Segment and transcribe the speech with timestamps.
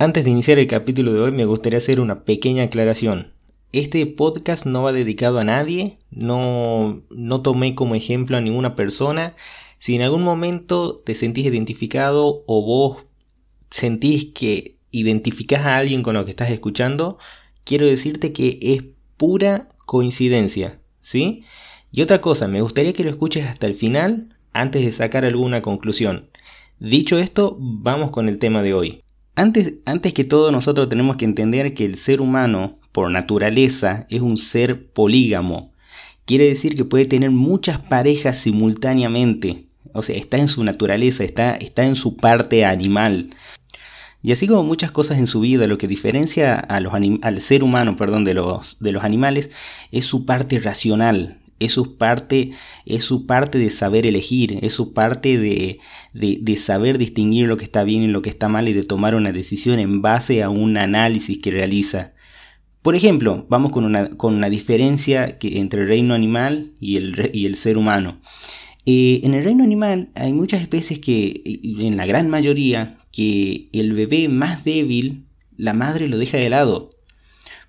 [0.00, 3.34] Antes de iniciar el capítulo de hoy me gustaría hacer una pequeña aclaración.
[3.70, 9.36] Este podcast no va dedicado a nadie, no, no tomé como ejemplo a ninguna persona.
[9.78, 13.04] Si en algún momento te sentís identificado o vos
[13.68, 17.18] sentís que identificás a alguien con lo que estás escuchando,
[17.64, 18.82] quiero decirte que es
[19.18, 21.44] pura coincidencia, ¿sí?
[21.92, 25.60] Y otra cosa, me gustaría que lo escuches hasta el final antes de sacar alguna
[25.60, 26.30] conclusión.
[26.78, 29.02] Dicho esto, vamos con el tema de hoy.
[29.40, 34.36] Antes, que todo, nosotros tenemos que entender que el ser humano, por naturaleza, es un
[34.36, 35.72] ser polígamo.
[36.26, 39.64] Quiere decir que puede tener muchas parejas simultáneamente.
[39.94, 43.34] O sea, está en su naturaleza, está, en su parte animal.
[44.22, 48.24] Y así como muchas cosas en su vida, lo que diferencia al ser humano perdón,
[48.24, 49.52] de los animales
[49.90, 52.50] es su parte racional, es su parte,
[52.86, 55.78] es parte de saber elegir, es su parte de,
[56.14, 59.14] de, saber distinguir lo que está bien y lo que está mal y de tomar
[59.14, 62.14] una decisión en base a un análisis que realiza.
[62.82, 67.44] Por ejemplo, vamos con una, con una diferencia entre el reino animal y el, y
[67.44, 68.20] el ser humano.
[68.86, 73.92] Eh, en el reino animal hay muchas especies que, en la gran mayoría, que el
[73.92, 75.26] bebé más débil,
[75.58, 76.90] la madre lo deja de lado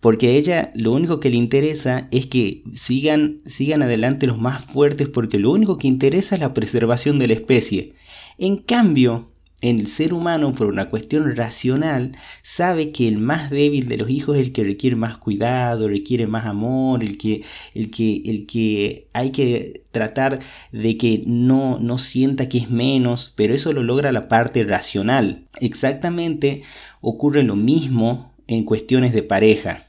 [0.00, 4.64] porque a ella lo único que le interesa es que sigan, sigan adelante los más
[4.64, 7.94] fuertes porque lo único que interesa es la preservación de la especie.
[8.38, 9.28] En cambio,
[9.60, 14.36] el ser humano, por una cuestión racional, sabe que el más débil de los hijos
[14.36, 17.42] es el que requiere más cuidado, requiere más amor, el que,
[17.74, 20.38] el que, el que hay que tratar
[20.70, 25.44] de que no, no sienta que es menos, pero eso lo logra la parte racional.
[25.60, 26.62] Exactamente
[27.00, 29.87] ocurre lo mismo en cuestiones de pareja.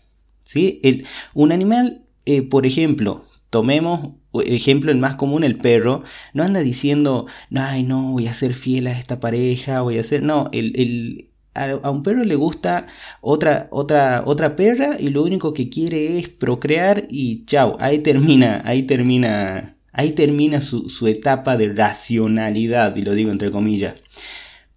[0.50, 0.80] ¿Sí?
[0.82, 1.06] El,
[1.36, 4.00] un animal, eh, por ejemplo, tomemos
[4.46, 8.88] ejemplo el más común, el perro, no anda diciendo, ay, no, voy a ser fiel
[8.88, 12.88] a esta pareja, voy a ser, no, el, el, a, un perro le gusta
[13.22, 18.64] otra, otra, otra perra y lo único que quiere es procrear y chao, ahí termina,
[18.66, 23.98] ahí termina, ahí termina su, su etapa de racionalidad, y lo digo entre comillas.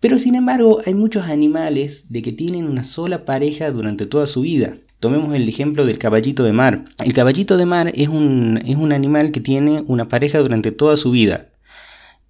[0.01, 4.43] Pero sin embargo, hay muchos animales de que tienen una sola pareja durante toda su
[4.43, 4.77] vida.
[5.03, 6.85] Tomemos el ejemplo del caballito de mar.
[7.05, 10.97] El caballito de mar es un, es un animal que tiene una pareja durante toda
[10.97, 11.49] su vida.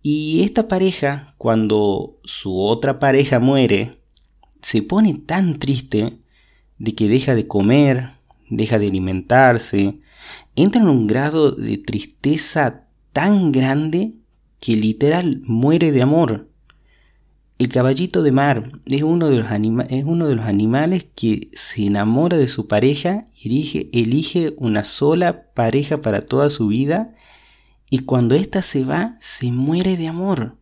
[0.01, 4.01] Y esta pareja, cuando su otra pareja muere,
[4.63, 6.17] se pone tan triste
[6.79, 8.13] de que deja de comer,
[8.49, 9.99] deja de alimentarse,
[10.57, 14.15] entra en un grado de tristeza tan grande
[14.61, 16.49] que literal muere de amor.
[17.63, 19.47] El caballito de mar es uno de los,
[19.89, 25.45] es uno de los animales que se enamora de su pareja y elige una sola
[25.55, 27.15] pareja para toda su vida
[27.89, 30.57] y cuando ésta se va se muere de amor.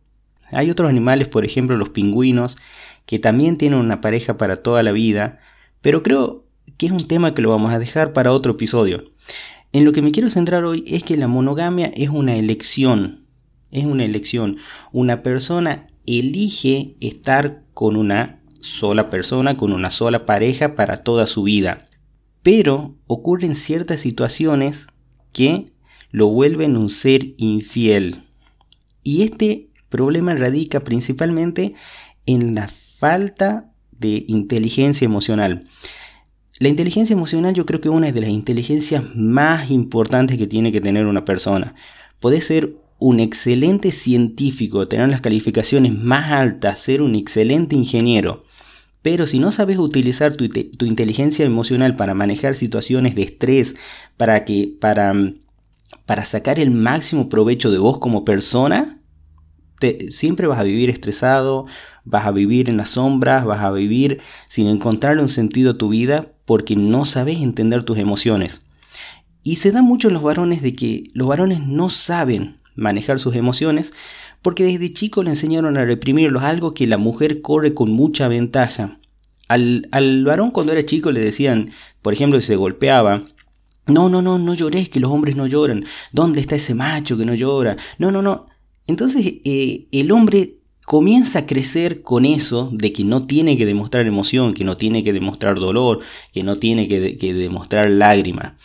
[0.51, 2.59] Hay otros animales, por ejemplo los pingüinos,
[3.07, 5.39] que también tienen una pareja para toda la vida,
[5.81, 6.45] pero creo
[6.77, 9.05] que es un tema que lo vamos a dejar para otro episodio.
[9.73, 13.25] En lo que me quiero centrar hoy es que la monogamia es una elección,
[13.71, 14.57] es una elección.
[14.91, 21.43] Una persona elige estar con una sola persona, con una sola pareja para toda su
[21.43, 21.87] vida.
[22.43, 24.87] Pero ocurren ciertas situaciones
[25.31, 25.71] que
[26.11, 28.23] lo vuelven un ser infiel.
[29.03, 31.73] Y este problema radica principalmente
[32.25, 35.67] en la falta de inteligencia emocional.
[36.59, 40.71] La inteligencia emocional yo creo que es una de las inteligencias más importantes que tiene
[40.71, 41.73] que tener una persona.
[42.19, 48.45] Puede ser un excelente científico, tener las calificaciones más altas, ser un excelente ingeniero,
[49.01, 50.45] pero si no sabes utilizar tu,
[50.85, 53.75] inteligencia emocional para manejar situaciones de estrés,
[54.17, 55.15] para que para,
[56.05, 58.99] para sacar el máximo provecho de vos como persona,
[60.09, 61.65] siempre vas a vivir estresado,
[62.05, 65.89] vas a vivir en las sombras, vas a vivir sin encontrarle un sentido a tu
[65.89, 68.67] vida porque no sabes entender tus emociones.
[69.41, 73.35] Y se da mucho en los varones de que los varones no saben manejar sus
[73.35, 73.93] emociones,
[74.41, 78.99] porque desde chico le enseñaron a reprimirlos, algo que la mujer corre con mucha ventaja.
[79.47, 83.25] Al, al varón cuando era chico le decían, por ejemplo, si se golpeaba,
[83.87, 85.83] no, no, no, no llores, que los hombres no lloran.
[86.11, 87.77] ¿Dónde está ese macho que no llora?
[87.97, 88.47] No, no, no.
[88.87, 90.55] Entonces eh, el hombre
[90.85, 95.03] comienza a crecer con eso de que no tiene que demostrar emoción, que no tiene
[95.03, 95.99] que demostrar dolor,
[96.33, 98.55] que no tiene que, que demostrar lágrima.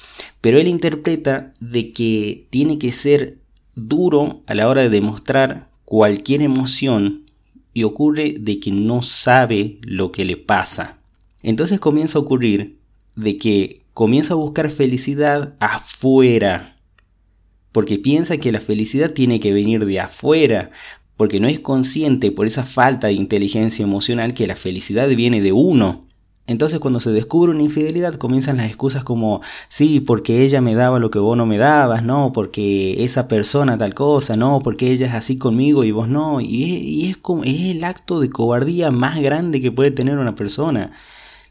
[0.41, 3.39] Pero él interpreta de que tiene que ser
[3.77, 7.27] duro a la hora de demostrar cualquier emoción
[7.73, 10.99] y ocurre de que no sabe lo que le pasa.
[11.43, 12.79] Entonces comienza a ocurrir
[13.15, 16.79] de que comienza a buscar felicidad afuera,
[17.71, 20.71] porque piensa que la felicidad tiene que venir de afuera,
[21.17, 25.53] porque no es consciente por esa falta de inteligencia emocional que la felicidad viene de
[25.53, 26.06] uno.
[26.47, 30.99] Entonces cuando se descubre una infidelidad comienzan las excusas como, sí, porque ella me daba
[31.01, 35.07] lo que vos no me dabas, no, porque esa persona tal cosa, no, porque ella
[35.09, 36.41] es así conmigo y vos no.
[36.41, 40.93] Y es, como, es el acto de cobardía más grande que puede tener una persona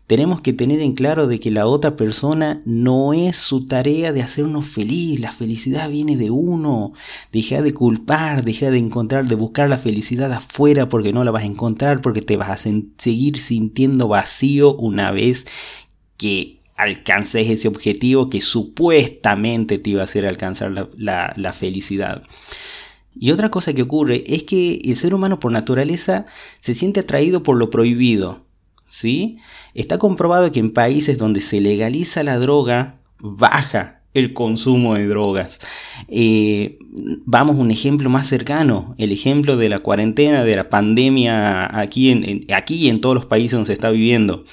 [0.08, 4.22] tenemos que tener en claro de que la otra persona no es su tarea de
[4.22, 6.94] hacernos feliz, la felicidad viene de uno,
[7.32, 11.44] deja de culpar, deja de encontrar, de buscar la felicidad afuera porque no la vas
[11.44, 15.48] a encontrar, porque te vas a seguir sintiendo vacío una vez
[16.18, 22.24] que alcances ese objetivo que supuestamente te iba a hacer alcanzar la, la felicidad.
[23.18, 26.28] Y otra cosa que ocurre es que el ser humano por naturaleza
[26.60, 28.46] se siente atraído por lo prohibido.
[28.88, 29.38] ¿Sí?
[29.74, 35.60] Está comprobado que en países donde se legaliza la droga, baja el consumo de drogas.
[36.08, 36.80] Eh,
[37.26, 42.10] vamos a un ejemplo más cercano, el ejemplo de la cuarentena, de la pandemia aquí,
[42.10, 44.46] en, aquí y en todos los países donde se está viviendo.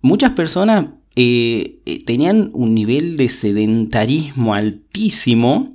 [0.00, 0.86] Muchas personas
[1.16, 5.73] eh, eh, tenían un nivel de sedentarismo altísimo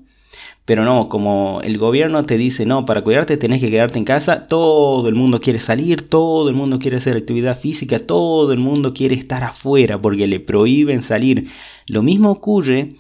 [0.70, 4.44] pero no, como el gobierno te dice, no, para cuidarte tenés que quedarte en casa,
[4.44, 8.94] todo el mundo quiere salir, todo el mundo quiere hacer actividad física, todo el mundo
[8.94, 11.48] quiere estar afuera porque le prohíben salir.
[11.88, 12.98] Lo mismo ocurre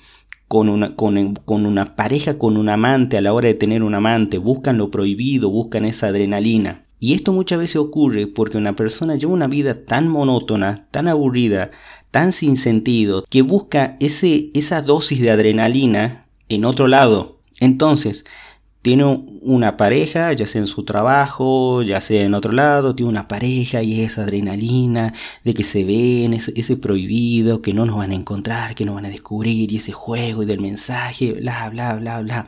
[0.47, 3.93] con una, con, con una pareja, con un amante, a la hora de tener un
[3.93, 6.85] amante, buscan lo prohibido, buscan esa adrenalina.
[6.99, 11.69] Y esto muchas veces ocurre porque una persona lleva una vida tan monótona, tan aburrida,
[12.09, 18.25] tan sin sentido, que busca ese, esa dosis de adrenalina en otro lado, entonces,
[18.81, 19.03] tiene
[19.41, 23.83] una pareja, ya sea en su trabajo, ya sea en otro lado, tiene una pareja
[23.83, 25.13] y esa adrenalina
[25.43, 29.05] de que se ven, ese, prohibido, que no nos van a encontrar, que no van
[29.05, 32.47] a descubrir, y ese juego y del mensaje, bla, bla, bla, bla.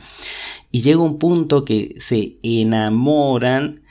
[0.72, 3.82] Y llega un punto que se enamoran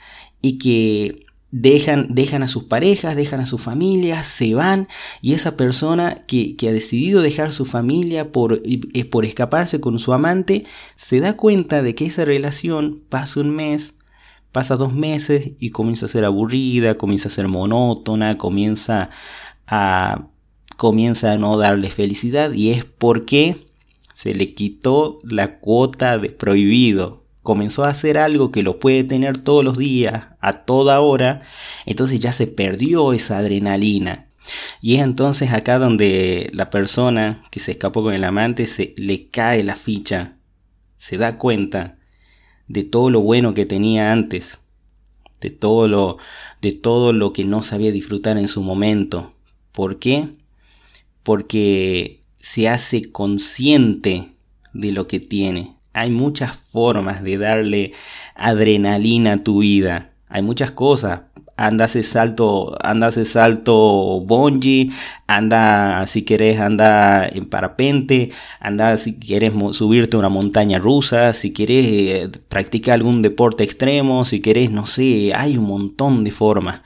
[0.41, 4.87] y que dejan, dejan a sus parejas, dejan a sus familias, se van
[5.21, 8.61] y esa persona que, ha decidido dejar su familia por,
[9.09, 10.65] por escaparse con su amante,
[10.95, 13.99] se da cuenta de que esa relación pasa un mes,
[14.51, 19.09] pasa dos meses y comienza a ser aburrida, comienza a ser monótona, comienza
[19.67, 20.27] a,
[20.77, 23.67] comienza a no darle felicidad y es porque
[24.13, 29.37] se le quitó la cuota de prohibido, comenzó a hacer algo que lo puede tener
[29.37, 31.41] todos los días, a toda hora,
[31.85, 34.27] entonces ya se perdió esa adrenalina.
[34.81, 39.29] Y es entonces acá donde la persona que se escapó con el amante se le
[39.29, 40.37] cae la ficha,
[40.97, 41.97] se da cuenta
[42.67, 44.61] de todo lo bueno que tenía antes,
[45.39, 46.17] de todo lo
[46.61, 49.33] de todo lo que no sabía disfrutar en su momento.
[49.71, 50.29] ¿Por qué?
[51.23, 54.35] Porque se hace consciente
[54.73, 57.93] de lo que tiene, hay muchas formas de darle
[58.35, 60.11] adrenalina a tu vida.
[60.29, 61.21] Hay muchas cosas.
[61.57, 64.89] Anda ese salto, anda ese salto bungee,
[65.27, 71.53] anda si quieres anda en parapente, anda si quieres subirte a una montaña rusa, si
[71.53, 76.81] quieres eh, practicar algún deporte extremo, si quieres, no sé, hay un montón de formas.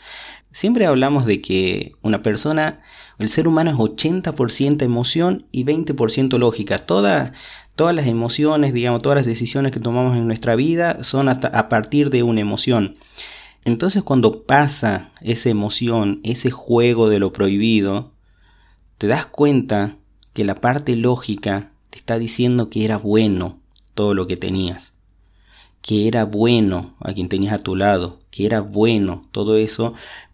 [0.51, 2.79] Siempre hablamos de que una persona,
[3.19, 6.79] el ser humano es 80% emoción y 20% lógica.
[6.79, 7.33] Toda,
[7.75, 12.09] Todas las emociones, digamos, todas las decisiones que tomamos en nuestra vida son a partir
[12.09, 12.93] de una emoción.
[13.65, 18.13] Entonces cuando pasa esa emoción, ese juego de lo prohibido,
[18.97, 19.97] te das cuenta
[20.33, 23.59] que la parte lógica te está diciendo que era bueno
[23.93, 24.93] todo lo que tenías,
[25.81, 29.93] que era bueno a quien tenías a tu lado, que era bueno todo eso,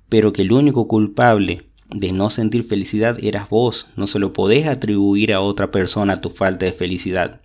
[0.10, 4.68] pero que el único culpable de no sentir felicidad eras vos, no se lo podés
[4.68, 7.40] atribuir a otra persona tu falta de felicidad.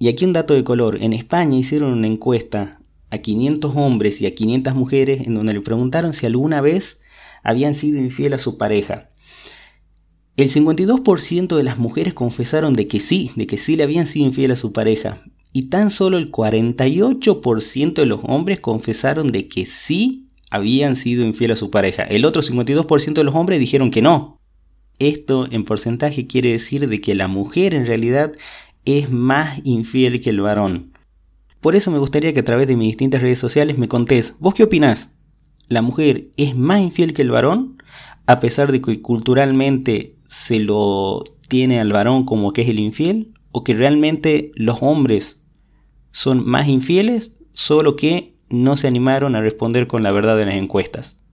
[0.00, 2.80] Y aquí un dato de color, en España hicieron una encuesta
[3.10, 7.02] a 500 hombres y a 500 mujeres en donde le preguntaron si alguna vez
[7.42, 9.10] habían sido infiel a su pareja.
[10.38, 14.24] El 52% de las mujeres confesaron de que sí, de que sí le habían sido
[14.24, 15.22] infiel a su pareja.
[15.52, 21.50] Y tan solo el 48% de los hombres confesaron de que sí habían sido infiel
[21.50, 22.04] a su pareja.
[22.04, 24.40] El otro 52% de los hombres dijeron que no.
[24.98, 28.32] Esto en porcentaje quiere decir de que la mujer en realidad
[28.84, 30.92] es más infiel que el varón.
[31.60, 34.54] Por eso me gustaría que a través de mis distintas redes sociales me contés, ¿vos
[34.54, 35.16] qué opinás?
[35.68, 37.82] ¿La mujer es más infiel que el varón?
[38.26, 43.32] A pesar de que culturalmente se lo tiene al varón como que es el infiel,
[43.52, 45.46] o que realmente los hombres
[46.12, 50.56] son más infieles, solo que no se animaron a responder con la verdad en las
[50.56, 51.24] encuestas.